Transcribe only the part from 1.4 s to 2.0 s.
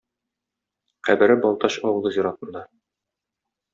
Балтач